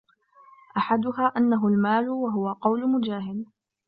أَحَدُهَا 0.77 1.31
أَنَّهُ 1.37 1.67
الْمَالُ 1.67 2.09
وَهُوَ 2.09 2.53
قَوْلُ 2.53 2.89
مُجَاهِدٍ 2.91 3.45